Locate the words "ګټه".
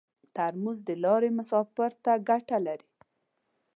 2.29-2.57